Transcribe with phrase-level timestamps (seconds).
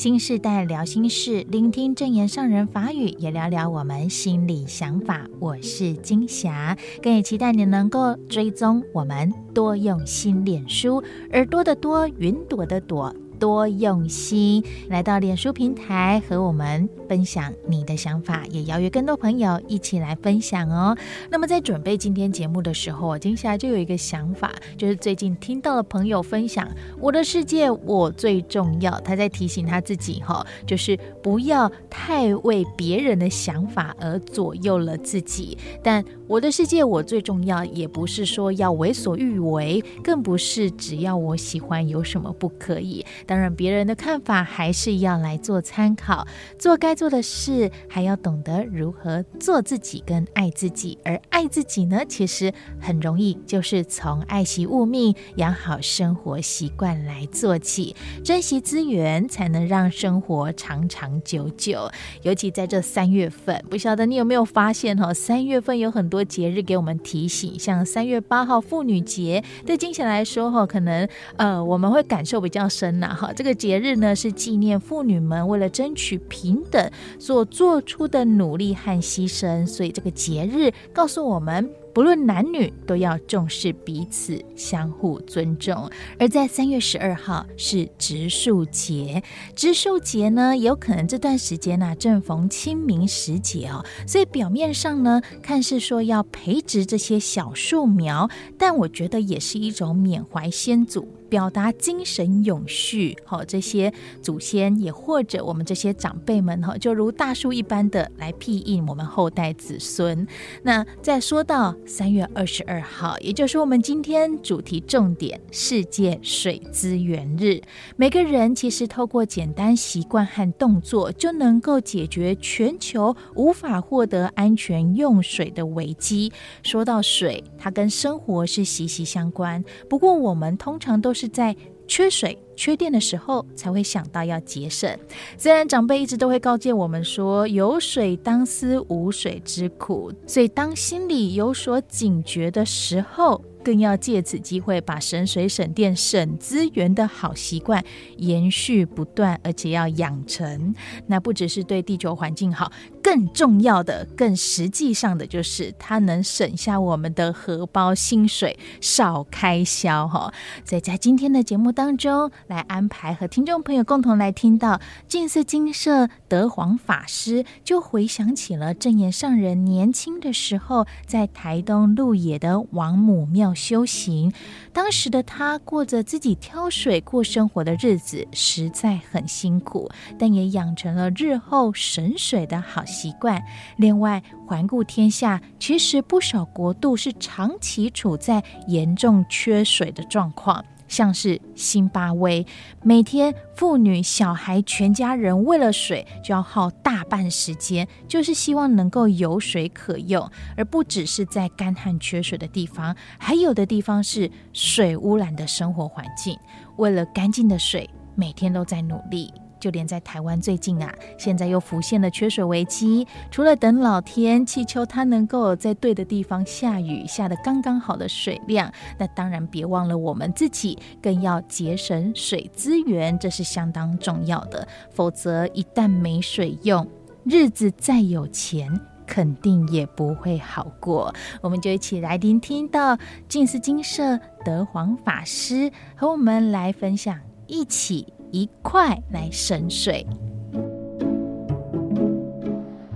[0.00, 5.28] 新时代聊心事，聆听证言上人法语，也聊聊我们心里想法。
[5.38, 13.14] 我是金霞，更也期待你能够追踪我们多用心脸书，耳朵的多，云朵的朵。
[13.40, 20.94] 多用心来到脸书平台和我们分享你的想法，也邀约更多朋友一起来分享哦。
[21.30, 26.68] 那么在准备今天节目的时候，接下来就有一个想法，就是最近听到了朋友分享
[27.00, 35.56] “我的世界我最重要”，他在提醒他自己哈，就是不要太为别人的想法而左右了自己。
[35.82, 43.04] 但我的世界我最重要，也不是说要为所欲为，更不是只要我喜欢有什么不可以。
[43.30, 46.26] 当然，别人的看法还是要来做参考，
[46.58, 50.98] 做该做的事，还要懂得如何做自己跟爱自己。
[51.04, 57.94] 而爱自己呢，其实很容易，就是从爱惜物命、养好生活习惯来做起，
[58.24, 61.88] 珍惜资源，才能让生活长长久久。
[62.22, 73.18] 尤其在这三月份，不晓得你有没有发现哈，三月份有很多节日给我们提醒，像三月八号妇女节，对金钱来说哈，可能呃我们会感受比较深呐。
[73.20, 85.90] 好，这个节日呢是纪念妇女们为了争取平等所做出的努力和牺牲，所以这个节日告诉我们，不论男女都要重视彼此，相互尊重。
[86.18, 89.22] 而在三月十二号是植树节，
[89.54, 101.08] 植树节呢有可能这段时间呢、啊、正逢清明时节哦，所以表面上呢看似说要培植这些小树苗，但我觉得也是一种缅怀先祖。
[101.30, 110.26] 表达精神永续，好，这些祖先也或者我们这些长辈们，哈，就如大树一般的来庇荫我们后代子孙。
[110.64, 117.60] 那再说到三月二十二号，也就是我们今天主题重点——世界水资源日。
[117.94, 126.32] 每个人其实透过简单习惯和动作，就能够解决全球无法获得安全用水的危机。
[126.64, 129.64] 说到水，它跟生活是息息相关。
[129.88, 131.20] 不过我们通常都是。
[131.20, 131.54] 是在
[131.90, 134.88] 缺水、缺电的时候才会想到要节省。
[135.36, 147.84] 虽然长辈一直都会告诫我们说“有水当思无水之苦”，所以当心里有所警觉的时候，更要借此机会把省水、省电、省资源的好习惯
[148.18, 150.72] 延续不断，而且要养成。
[151.08, 152.70] 那不只是对地球环境好。
[153.10, 160.32] 更重要的、更实际上的，就是它能省下我们的荷包薪水，少开销哈。
[160.64, 174.32] 所以在今天的节目当中，来安排和听众朋友共同来听到净色精舍德皇法师，就回想起了正言上人年轻的时候在台东鹿野的王母庙修行。
[174.72, 183.42] 当时的他过着自己挑水过生活的日子，实在很辛苦，但也养成了日后省水的好习习惯。
[183.78, 192.46] 另外，环顾天下，其实不少国度是长期处在严重缺水的状况，像是辛巴威，
[192.82, 200.30] 每天妇女、小孩全家人为了水就要耗大半时间，就是希望能够有水可用。
[200.56, 206.38] 而不只是在干旱缺水的地方，还有的地方是水污染的生活环境，
[206.76, 209.32] 为了干净的水，每天都在努力。
[209.60, 213.06] 就连在台湾最近啊，现在又浮现了缺水危机。
[213.30, 224.66] 除了等老天祈求它能够在对的地方下雨，下得刚刚好的水量，那当然别忘了我们自己更要节省水资源，这是相当重要的。
[224.90, 226.86] 否则一旦没水用，
[227.24, 228.68] 日子再有钱，
[229.06, 231.14] 肯定也不会好过。
[231.42, 232.96] 我们就一起来聆听到
[233.28, 238.06] 静思金舍德皇法师和我们来分享，一起。
[238.30, 240.06] 一块来神水。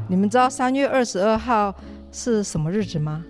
[0.09, 1.75] 你们知道三月二十二号
[2.13, 3.25] 是什么日子吗？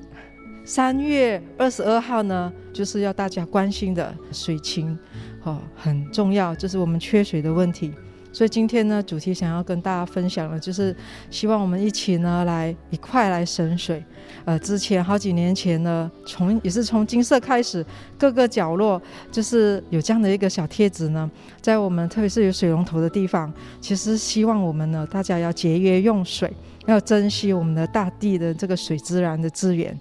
[0.64, 4.98] 三月二十二号呢，就是要大家关心的水情，
[5.42, 7.92] 哦，很重要，就是我们缺水的问题。
[8.34, 10.94] 所以今天呢，主题想要跟大家分享的，就是
[11.30, 14.02] 希望我们一起呢，来一块来省水。
[14.44, 17.86] 呃，之前好几年前呢，从也是从金色开始，
[18.18, 19.00] 各个角落
[19.30, 26.52] 就是有这样的一个小贴纸呢，在我们特别是有水龙头的地方，其实希望我们呢，大家要节约用水，
[26.86, 29.96] 要珍惜我们的大地的这个水自然的资源。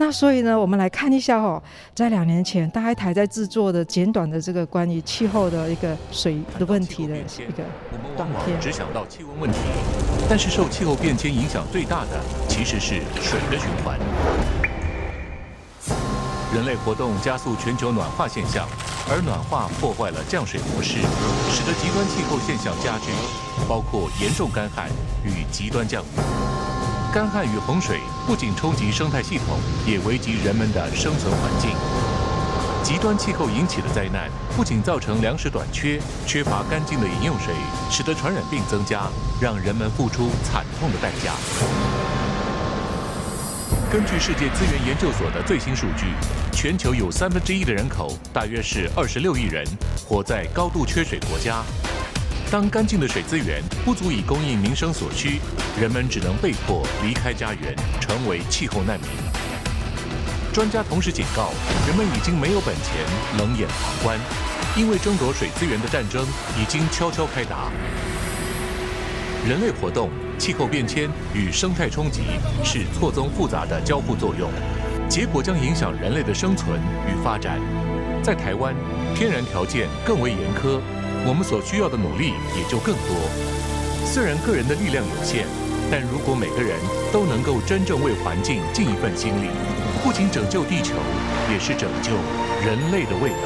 [0.00, 1.62] 那所以呢，我们来看一下哦，
[1.94, 7.62] 在两年前，大爱台在制作的简短的这个关于气候的一个水的问题的一个
[8.16, 8.58] 短片。
[8.58, 9.58] 只想到气温问题，
[10.26, 12.18] 但是受气候变迁影响最大的
[12.48, 13.98] 其实是水的循环。
[16.54, 18.66] 人类活动加速全球暖化现象，
[19.10, 20.96] 而暖化破坏了降水模式，
[21.50, 23.12] 使得极端气候现象加剧，
[23.68, 24.88] 包括严重干旱
[25.22, 26.06] 与极端降雨。
[27.12, 27.98] 干旱与洪水
[28.30, 31.72] 不仅冲击生态系统，也危及人们的生存环境。
[32.80, 37.52] 极端气候引起的灾难不仅造成粮食短缺、缺乏干净的饮用水，
[37.90, 39.08] 使得传染病增加，
[39.40, 41.32] 让人们付出惨痛的代价。
[43.90, 46.14] 根据世界资源研究所的最新数据，
[46.52, 49.66] 全球有三分之一的人口，大约是二十六亿人，
[50.06, 51.64] 活在高度缺水国家。
[52.50, 55.38] 当干净的水资源不足以供应民生所需，
[55.80, 59.08] 人们只能被迫离开家园，成为气候难民。
[60.52, 61.52] 专家同时警告，
[61.86, 63.06] 人们已经没有本钱
[63.38, 64.18] 冷眼旁观，
[64.76, 66.26] 因为争夺水资源的战争
[66.60, 67.70] 已经悄悄开打。
[69.48, 72.22] 人类活动、气候变迁与生态冲击
[72.64, 74.50] 是错综复杂的交互作用，
[75.08, 77.60] 结果将影响人类的生存与发展。
[78.24, 78.74] 在台湾，
[79.14, 80.80] 天然条件更为严苛，
[81.26, 83.16] 我们所需要的努力也就更多。
[84.04, 85.46] 虽然个人的力量有限，
[85.90, 86.78] 但如果每个人
[87.12, 89.48] 都能够真正为环境尽一份心力，
[90.02, 90.94] 不仅拯救地球，
[91.52, 92.12] 也是拯救
[92.64, 93.36] 人类的未来。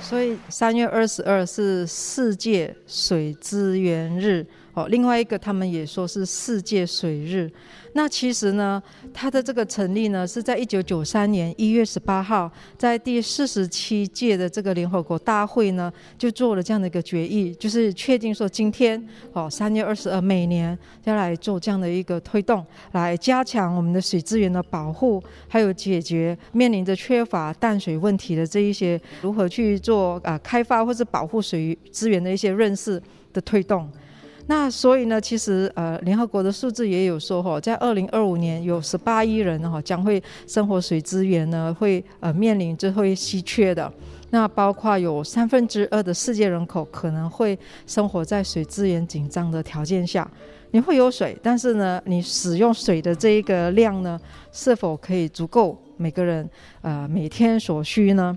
[0.00, 4.46] 所以三月二十二是世界水资源日。
[4.78, 7.50] 哦，另外一个他们也说是世界水日。
[7.94, 8.80] 那其实呢，
[9.12, 33.02] 它的这个成立呢，是在一九九三年一月十八号，在第四十七届的这个联合国大会呢，就做了这样的一个决议，就是确定说今天哦，三月二十二每年要来做这样的一个推动，来加强我们的水资源的保护，还有解决面临着缺乏淡水问题的这一些如何去做啊、开发或者保护水资源的一些认识
[33.32, 33.90] 的推动。
[34.50, 43.92] 那所以呢，其实呃，联合国的数字也有说哈，在二零二五年有十八亿人哈将会生活水资源呢会呃面临着会稀缺的。
[44.30, 50.26] 那包括有三分之二的世界人口可能会生活在水资源紧张的条件下。
[50.70, 54.18] 你会有水，但是呢，你使用水的这一个量呢，
[54.50, 56.48] 是否可以足够每个人
[56.80, 58.36] 呃每天所需呢？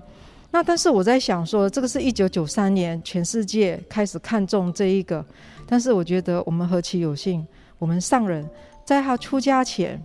[0.50, 5.24] 那但是我在想说，这个是一九九三年全世界开始看重这一个。
[5.72, 7.46] 但是我觉得我们何其有幸，
[7.78, 8.46] 我们上人
[8.84, 9.98] 在他出家前，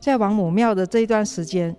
[0.00, 1.76] 在王母庙的这一段时间，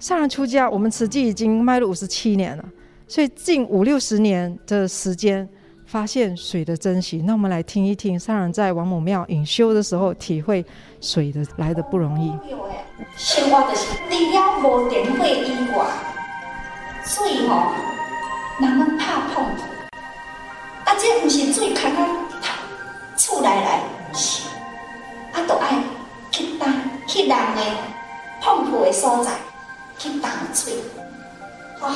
[0.00, 2.64] 上人出家，我们慈济已经迈入五十七年了，
[3.06, 5.46] 所以近五六十年的时间，
[5.84, 7.18] 发现水的珍惜。
[7.26, 10.64] 那我们来听一听上人在王母庙隐修的时候，体会
[10.98, 12.32] 水的来的不容易。
[13.18, 15.84] 生活就是除了无电火以外，
[17.04, 17.70] 水吼，
[18.62, 22.31] 人们怕碰，啊，这不是水看看。
[23.22, 23.80] 厝内来
[25.32, 25.78] 啊，都爱
[26.32, 26.68] 去当
[27.06, 27.62] 去人的
[28.40, 29.30] 碰触的所在
[29.96, 30.74] 去打水，
[31.80, 31.94] 哇！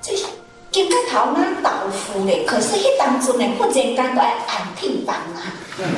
[0.00, 0.26] 这是
[0.70, 5.42] 今个头那豆腐嘞，可是迄当阵呢，忽然间都爱按停房啊，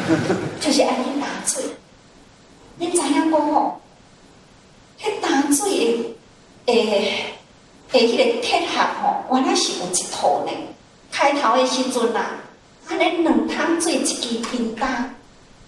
[0.59, 1.63] 就是爱去打水。
[2.81, 3.83] 恁知影讲吼？
[4.99, 6.17] 迄打水
[6.65, 7.37] 诶诶
[7.93, 10.53] 诶，迄个铁盒吼，原来是有一套呢。
[11.13, 12.31] 开头的时阵啊。
[12.89, 14.87] 安尼两桶水一支冰打，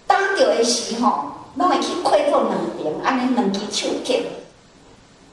[0.07, 1.25] 打着的时候，
[1.55, 4.23] 拢会去开做两边，安尼两支手结。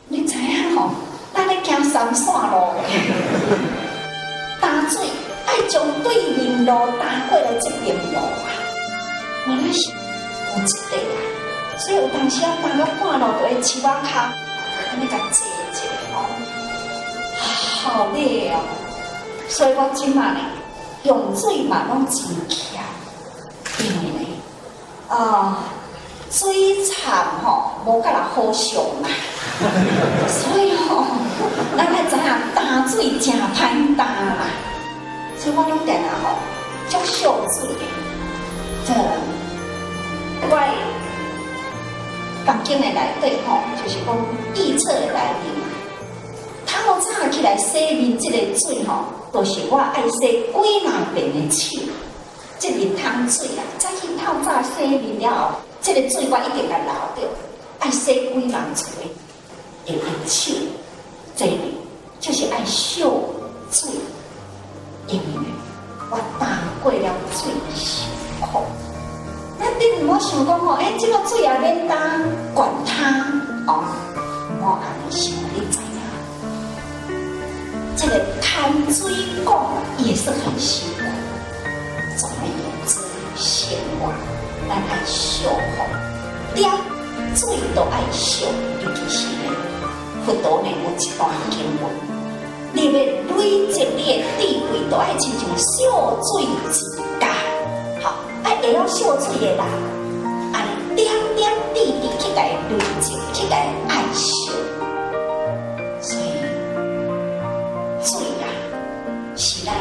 [0.09, 0.91] 你知影吼？
[1.35, 2.75] 咱咧行三线路，
[4.61, 5.07] 打水
[5.47, 8.49] 爱从对面路打过来这边路啊！
[9.47, 14.33] 原来是有一块啊，所以有当时啊，打到半路就会起瓦卡，
[14.91, 15.83] 安尼甲坐一下
[16.15, 16.17] 哦，
[17.83, 18.65] 好累哦，
[19.49, 20.41] 所以我今嘛呢。
[21.07, 22.17] 用水嘛拢真
[22.49, 22.83] 强，
[23.79, 24.27] 因为呢，
[25.09, 25.59] 啊，
[26.31, 29.09] 水产吼无甲人好上嘛，
[30.27, 31.05] 所以吼，
[31.77, 32.23] 咱爱知影
[32.55, 34.45] 打水真歹打嘛，
[35.39, 36.25] 所以我拢定啊吼，
[36.89, 37.85] 足少水的，
[38.87, 38.93] 这
[40.49, 40.53] 我
[42.45, 44.09] 房间的内底吼，就是讲
[44.55, 45.65] 预测的内面嘛，
[46.67, 49.05] 透早起来洗面这个水吼。
[49.37, 50.51] 就是我爱洗几
[50.87, 51.79] 万遍的手，
[52.59, 57.29] 这个汤水啊，早起透早洗面了后，这个水我一定要留着，
[57.79, 58.87] 爱洗几万次
[59.85, 60.55] 的的手，
[61.37, 61.77] 这里
[62.19, 63.11] 就是爱少
[63.71, 63.91] 水，
[65.09, 65.25] 因为
[66.11, 68.09] 我打过了最辛
[68.41, 68.63] 苦。
[69.59, 71.95] 那你唔好想讲哦，诶，这个水也免打
[72.55, 73.21] 管它
[73.71, 73.85] 哦，
[74.63, 76.01] 我安尼想你知影，
[77.99, 79.13] 这个汤水
[87.47, 88.45] 水都爱惜，
[88.83, 89.55] 尤其是呢，
[90.27, 91.87] 佛陀呢有一段经文，
[92.73, 92.91] 你要
[93.37, 93.41] 累
[93.73, 96.45] 积你的智慧，都爱亲像小水一
[97.21, 97.29] 家。
[98.03, 99.61] 好，爱会晓小水的人，
[100.53, 104.51] 爱点点滴滴去来累积，去来爱惜。
[106.01, 106.43] 所以，
[108.03, 108.45] 水啊，
[109.37, 109.73] 是咱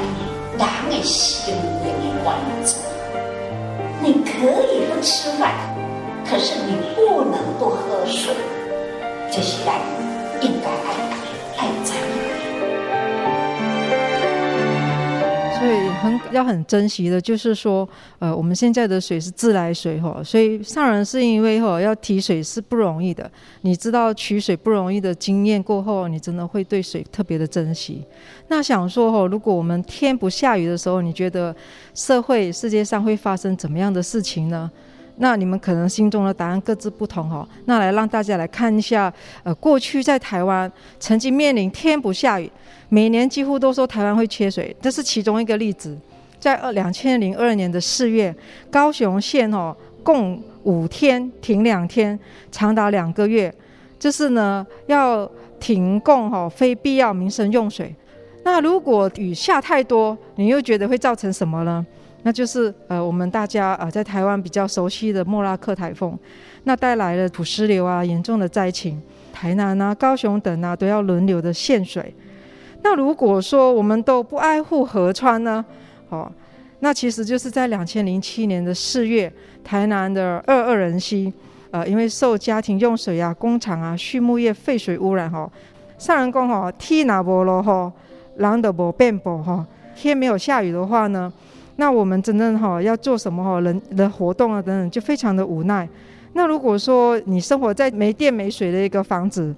[0.59, 2.29] 人的生命的源
[2.63, 2.77] 泉。
[4.03, 4.29] 你可
[4.71, 5.51] 以不吃饭，
[6.27, 8.33] 可是你不能不喝水，
[9.31, 9.79] 这是咱
[10.41, 10.93] 应该爱
[11.57, 11.93] 爱珍惜。
[15.57, 17.87] 所以很要很珍惜的，就是说，
[18.19, 28.03] 呃，我们现在的水是自来水哈，所以上人是因为哈要提水是不容易的，你知道取水不容易的经验过后，你真的会对水特别的珍惜。
[28.49, 31.55] 那想说哈，如果我们天不下雨的时候，你觉得
[31.93, 34.69] 社会世界上会发生怎么样的事情呢？
[35.17, 37.47] 那你们可能心中的答案各自不同哈。
[37.65, 42.51] 那来让大家来看一下，呃，过去在台湾曾经面临天不下雨，
[42.89, 45.97] 每年几乎都说台湾会缺水，这是其中一个例子。
[46.39, 48.35] 在二两千零二年的四月，
[48.69, 52.19] 高雄县哦，共五天停两天，
[52.51, 53.53] 长达两个月，
[53.97, 55.29] 就是呢要
[55.59, 57.95] 停供哈非必要民生用水。
[58.43, 61.83] 那如果雨下太多，你又觉得会造成什么呢？
[62.25, 66.17] 那就是呃，我们大家呃在台湾比较熟悉的莫拉克台风，
[66.63, 68.99] 那带来了土石流啊，严重的灾情，
[69.31, 72.11] 台南啊、高雄等啊都要轮流的限水。
[72.81, 75.63] 那如果说我们都不爱护河川呢？
[76.09, 76.31] 哦，
[76.79, 79.31] 那其实就是在两千零七年的四月，
[79.63, 81.31] 台南的二二人溪，
[81.69, 85.47] 呃，因为受家庭用水啊、工厂啊、畜牧业废水污染，哈，
[85.99, 87.93] 上人讲哈，天哪无落哈。
[88.37, 89.65] 狼的不变薄哈，
[89.95, 91.31] 天没有下雨的话呢，
[91.77, 95.87] 那我们真正哈要做什么哈人的活动啊等等，就非常的无奈。
[96.33, 99.53] 那如果说你生活在没电没水的一个房子，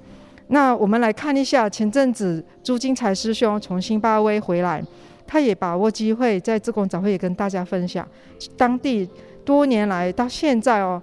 [0.48, 4.84] 那我们来看一下前阵子朱金才师兄从新巴威回来，
[5.26, 8.08] 他也把握机会在自贡早会也跟大家分享，
[8.56, 9.10] 当地
[9.44, 11.02] 多年来到现在哦。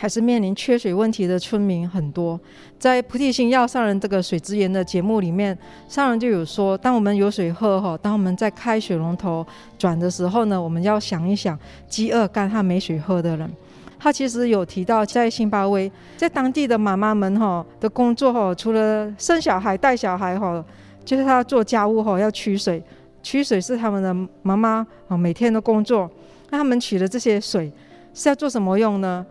[0.00, 2.40] 还是面临缺水问题的村民很多，
[2.78, 5.56] 在菩提心要上人这个水资源的节目里面，
[5.88, 9.46] 上人就有说，当我们有水喝哈，当我们在开水龙头
[9.78, 13.50] 转的时候呢，我们要想一想饥饿干旱没水喝的人。
[13.98, 20.64] 他其实有提到，在辛巴威，在当地的妈妈们哈的工作哈，除了生小孩带小孩哈，
[21.04, 22.82] 就是他做家务哈要取水，
[23.22, 26.10] 取水是他们的妈妈啊每天的工作。
[26.48, 27.70] 那他们取的这些水
[28.14, 29.26] 是要做什么用呢？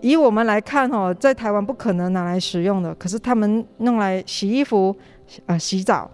[0.00, 4.94] 以我们来看，哦，在台湾不可能拿来使用的，可是他们弄来洗衣服、
[5.46, 6.10] 呃洗澡，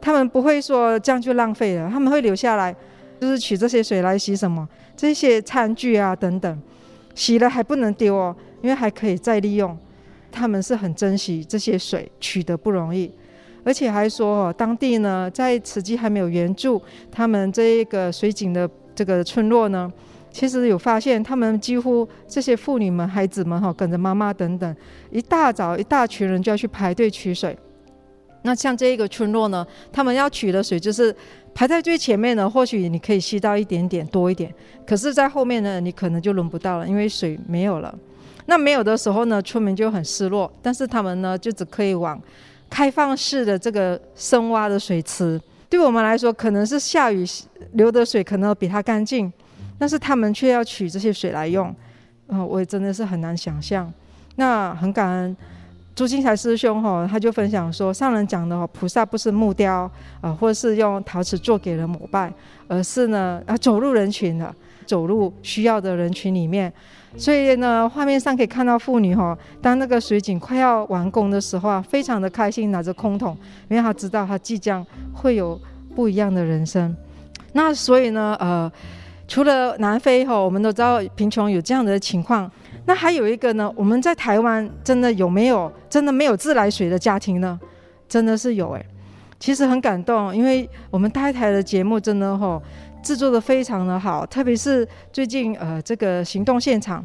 [0.00, 2.74] 他们不会说这样就浪费了，他们会留下来，
[3.20, 6.62] 就是取这些水来洗什么这些餐具啊等等，
[7.14, 9.76] 洗了还不能丢哦，因为还可以再利用。
[10.30, 13.10] 他们是很珍惜这些水，取得不容易，
[13.64, 19.92] 而且还说哦，当地呢在慈济还没有援助他们这一个水井的这个村落呢。
[20.34, 24.76] 其实有发现，他们几乎这些妇女们、孩子们哈，跟着妈妈等等，
[25.12, 27.56] 一大早一大群人就要去排队取水。
[28.42, 31.14] 那像这一个村落呢，他们要取的水就是
[31.54, 34.52] 排在最前面的，或许你可以吸到一点点多一点，
[34.84, 37.96] 可是，在后面呢，你可能就轮不到了，因为水没有了。
[38.46, 42.20] 那没有的时候呢，村民就很失落，但是他们呢，就只可以往
[42.68, 45.40] 开放式的这个深挖的水池。
[45.70, 47.24] 对我们来说，可能是下雨
[47.74, 49.32] 流的水，可能比它干净。
[49.78, 51.68] 但是他们却要取这些水来用，
[52.28, 53.92] 嗯、呃，我也真的是很难想象。
[54.36, 55.36] 那很感恩
[55.94, 59.90] 朱金财师兄哈，他就分享说，上人讲的哦，菩萨不是木雕啊、
[60.22, 62.32] 呃，或是用陶瓷做给人膜拜，
[62.66, 64.54] 而是呢啊走入人群的，
[64.86, 66.72] 走入需要的人群里面。
[67.16, 73.36] 所以呢，画面上可以看到妇女哈，当那个水井快要完工的时候啊，非常的开心，拿着空桶，
[73.68, 75.60] 因为他知道他即将会有
[75.94, 76.96] 不一样的人生。
[77.52, 78.70] 那所以呢，呃。
[79.26, 82.50] 除了南非哈，我们都知道贫穷有这样的情况。
[82.86, 87.58] 那还有一个呢，我们在台湾真的有没有真的没有自来水的家庭呢？
[88.06, 88.86] 真的是有诶。
[89.40, 92.60] 其实很感动，因为我们台台的节目真的哈
[93.02, 97.04] 制作的非常的好，特别是最近呃这个行动现场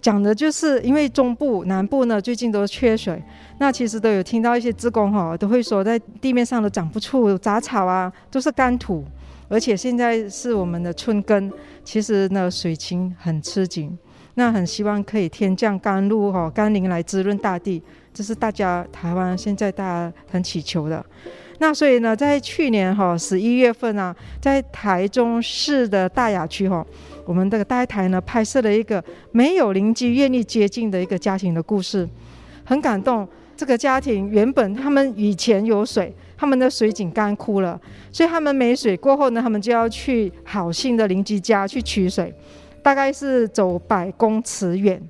[0.00, 3.22] 讲的就是，因为中部南部呢最近都缺水，
[3.58, 9.04] 那其实都有听到一些职工哈都会说，在地面上都长不出杂草啊，都是干土。
[9.48, 11.50] 而且现在是我们的春耕，
[11.82, 13.96] 其实呢水情很吃紧，
[14.34, 21.04] 那很希望可以天降甘露哈甘霖来滋润大地，这是大家台湾现在大家很祈求的。
[21.60, 26.86] 那所以呢，在去年哈十一月份啊，在台中市的大雅区哈，
[27.24, 29.02] 我们这个大台呢拍摄了一个
[29.32, 32.08] 没有邻居愿意接近的一个家庭的故事，
[32.64, 33.26] 很感动。
[33.56, 37.78] 这个家庭原本他们以前有水，他们的水井干枯了，
[38.12, 42.32] 所以他们没水过后呢，他们就要去好心的邻居家去取水，
[42.80, 45.02] 大概是走百公尺远，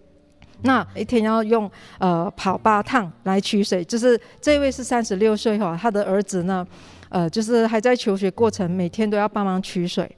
[0.62, 3.84] 那一天要用呃跑八趟来取水。
[3.84, 6.66] 就是这位是三十六岁哈，他的儿子呢，
[7.10, 10.10] 呃，就是还在求学过程，每天都要帮忙取水，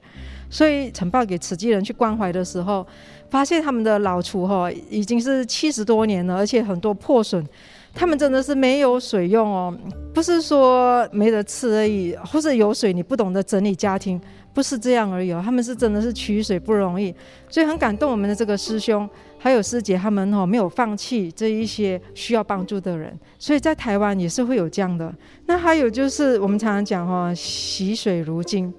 [0.49, 2.87] 所以呈报给慈济人去关怀的时候，
[3.29, 7.45] 发现他们的老厨哈已经是七十多年了，而且很多破损。
[7.93, 9.77] 他们真的是没有水用哦，
[10.13, 14.19] 不是说没得吃而已，或者有水你不懂得整理家庭，
[14.53, 15.41] 不是这样而已哦。
[15.43, 17.13] 他们是真的是取水不容易，
[17.49, 19.07] 所以很感动我们的这个师兄
[19.37, 25.13] 还有师姐，他们哦没有放弃这一些需要帮助的人，所以在台湾也是会有这样的。
[25.45, 28.73] 那还有就是我们常常讲哈，惜水如金，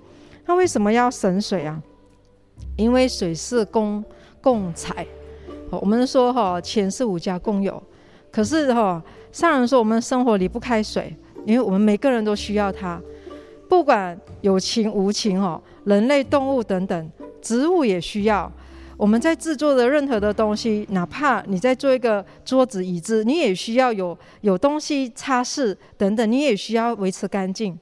[0.47, 1.81] 那为什么要省水啊？
[2.77, 4.03] 因为水是公
[4.41, 5.07] 共财，
[5.71, 7.81] 我们说哈，钱是五家共有。
[8.33, 12.99] 可是哈，上人说我们生活离不开水，因为我们每个人都需要它，
[13.69, 17.11] 不管有情无情哦，人类、动物等等，
[17.43, 18.51] 植物也需要。
[18.97, 27.79] 我们在制作的任何的东西，哪怕你在做一个桌子、椅子，你也需要有有东西擦拭等等，你也需要维持干净，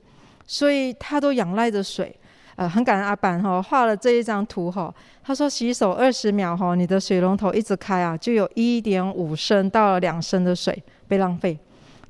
[0.46, 2.16] 所以它都仰赖着水。
[2.60, 4.94] 呃，很感恩阿板哈画了这一张图哈。
[5.24, 11.58] 他说洗手二十秒哈，你的水龙头一直开啊，就有一点五升到两升的水被浪费。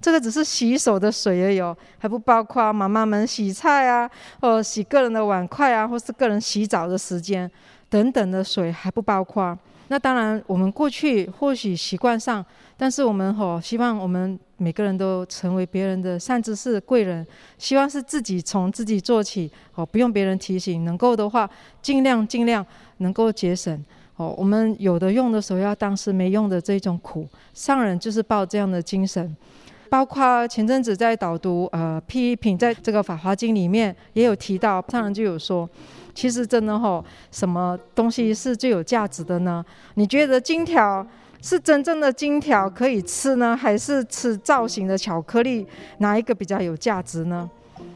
[0.01, 7.49] 这个只是洗手的水而已哦，还不包括妈妈们洗菜啊，或洗个人的碗筷啊，或是个人洗澡的时间
[7.89, 9.57] 等等的水还不包括。
[9.93, 12.45] 那当然，我们过去或许习惯上，
[12.77, 17.27] 但是我们吼希望我们每个人都成为别人的善知识贵人，
[17.59, 21.51] 希望是自己从自己做起，哦，不用别人提醒，能够的话
[21.83, 22.65] 尽量尽量
[22.99, 23.85] 能够节省。
[24.15, 29.37] 哦，我们有的用的时候要当时没用的这种苦，上人就是抱这样的精神。
[29.91, 35.69] 包括前阵子在导读呃批评，在这个《法华经》里面也有提到，上人就有说。
[36.15, 39.65] 其实真的吼，什么东西是最有价值的呢？
[39.95, 41.05] 你觉得金条
[41.43, 45.67] 是真正的金条可以吃呢，还是吃造型的巧克力？
[45.99, 47.49] 哪一个比较有价值呢？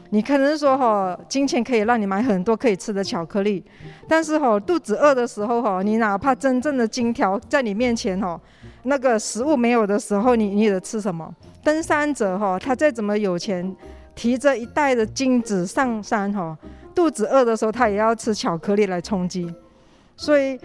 [0.09, 3.63] 你可能说吼，金钱可以让你买很多可以吃的巧克力，
[4.07, 8.39] 但是吼，肚子饿的时候吼，你哪怕真正的金条在你面前吼，
[8.83, 11.31] 那个食物没有的时候，你你得吃什么？
[11.65, 13.75] 登山者吼，他再怎么有钱，
[14.13, 16.55] 提着一袋的金子上山吼。
[16.93, 19.51] 肚子饿的时候，他也要吃巧克力来充饥。
[20.15, 20.57] 所以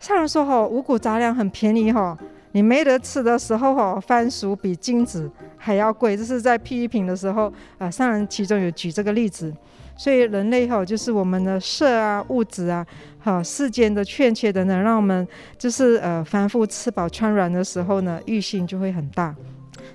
[0.00, 2.18] 上人说：“哈，五谷杂粮很便宜哈，
[2.50, 9.54] 你没得吃的时候哈，番薯比金子还要贵。”这是在批评的时候啊，上人其中有举这个例子。
[9.96, 12.84] 所以人类哈，就是我们的色啊、物质啊、
[13.20, 15.26] 哈世间的欠缺等等，让我们
[15.56, 19.34] 就是呃凡夫吃饱穿软的时候呢，欲性就会很大。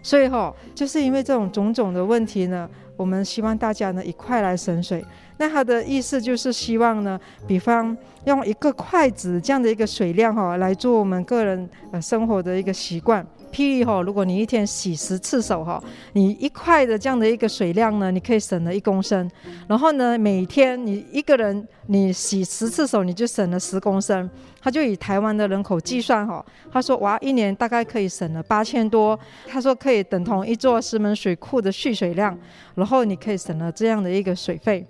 [0.01, 5.03] 所以哈，就是因为这种种种的问题呢，我们希望大家呢一块来省水。
[5.37, 13.25] 那他的意思就是希望呢，比方用一个筷子这样的一个水量哈，来做我们个人呃生活的一个习惯。
[13.51, 15.81] 譬如哈，如果你一天洗十次手哈，
[16.13, 19.29] 你一块的这样的一个水量呢，你可以省了一公升。
[19.67, 24.29] 然后呢，每天你一个人你洗十次手，你就省了十公升。
[24.59, 29.17] 他就以台湾的人口计算哈，他说哇，一年大概可以省了八千多。
[29.47, 32.37] 他说可以等同一座石门水库的蓄水量，
[32.75, 34.85] 然后你可以省了这样的一个水费。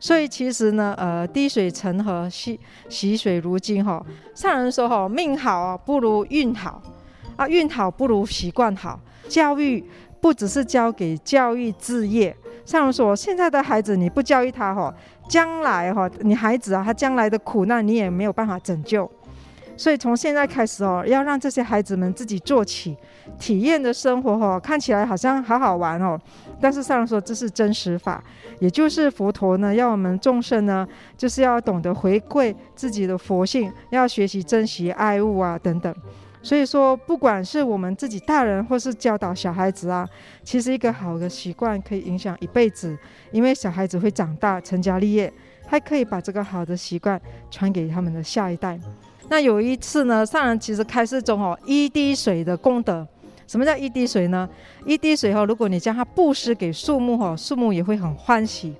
[0.00, 4.00] 所以其实呢，呃，滴水成河，惜洗水如金哈。
[4.32, 6.80] 上人说哈，命好不如运好，
[7.38, 9.00] 啊，运好不如习惯好。
[9.28, 9.82] 教育
[10.20, 12.36] 不只是教给教育置业。
[12.66, 14.92] 上人说，现在的孩子你不教育他哈，
[15.28, 19.10] 将来哈，你孩子啊，他将来的苦难你也没有办法拯救。
[19.76, 22.96] 所以从现在开始哦，要让这些孩子们自己做起，
[23.38, 26.18] 体验的生活哦，看起来好像好好玩哦，
[26.60, 28.20] 但是上人说这是真实法，
[28.58, 35.94] 也就是佛陀呢，要我们众生呢，就是要懂得回归自己的佛性，要学习珍惜爱物啊等等。
[36.42, 40.08] 所以说，不管是我们自己大人，或是教导小孩子啊，
[40.44, 42.96] 其实一个好的习惯可以影响一辈子，
[43.32, 45.32] 因为小孩子会长大成家立业，
[45.66, 47.20] 还可以把这个好的习惯
[47.50, 48.78] 传给他们的下一代。
[49.28, 53.06] 那有一次呢，上人其实开示中哦，一滴水的功德，
[53.46, 54.48] 什么叫一滴水呢？
[54.86, 58.74] 一滴水哈，如果你将它布施给树木哈，树木也会很欢喜。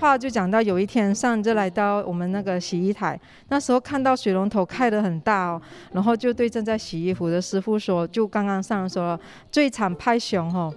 [0.00, 9.18] 话就讲到有一天，上就来到我们那个洗衣台，那时候看到水龙头开得很大哦，然后就对正在洗衣服的师傅说，就刚刚上说，
[9.50, 10.70] 最惨拍熊哈，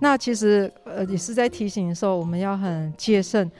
[0.00, 3.50] 那其实呃也是在提醒的时候，我们要很戒慎，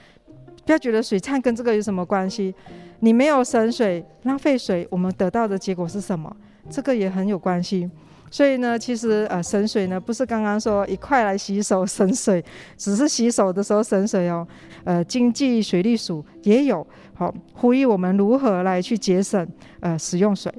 [0.65, 2.55] 不要觉得水忏跟这个有什么关系。
[3.01, 6.35] 你没有省水，浪费水，我们得到的结果是什么？
[6.71, 7.91] 这个也很有关系。
[8.31, 12.43] 所以呢，其实呃省水呢，不是刚刚说一块来洗手省水，
[12.77, 14.47] 只是洗手的时候省水哦。
[14.85, 19.47] 呃，经济水利署也有好呼吁我们如何来去节省
[19.81, 20.53] 呃使用水。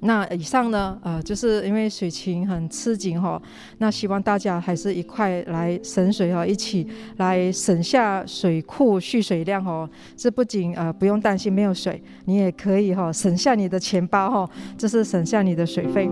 [0.00, 3.40] 那以上呢，呃，就是因为水情很吃紧哈，
[3.78, 9.88] 那希望大家还是一块来省水哈，一起来省下水库蓄水量哦。
[10.14, 16.08] 这不仅呃不用担心没有水，你也可以哈省下你的钱包哈，这是省下你的水费。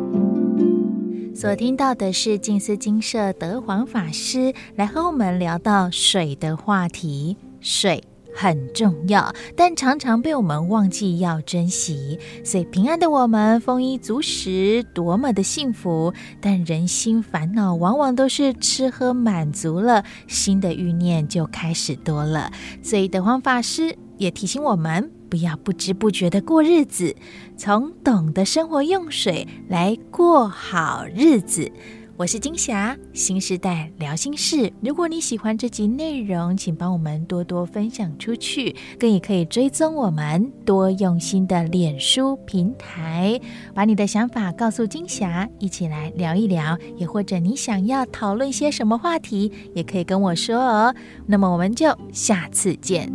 [1.35, 8.03] 所听到的是静思金舍德皇法师来和我们聊到水的话题，水。
[8.37, 12.19] 很重要，但常常被我们忘记要珍惜。
[12.45, 16.13] 所以平安的我们丰衣足食，多么的幸福！
[16.41, 22.51] 但人心烦恼，往往都是吃喝满足了，新的欲念就开始多了。
[22.83, 27.15] 所以德煌法师也提醒我们，不要不知不觉的过日子，
[27.59, 31.71] 从懂得生活用水来过好日子。
[32.17, 34.73] 我是金霞，新时代聊心事。
[34.81, 43.39] 如果你喜欢这集内容，请帮我们多多分享出去，更也可以追踪我们多用心的脸书平台，
[43.75, 46.79] 把你的想法告诉金霞，一起来聊一聊。
[46.97, 50.95] 也或者你想要讨论些什么话题，也可以跟我说哦。
[51.27, 53.13] 那么我们就下次见。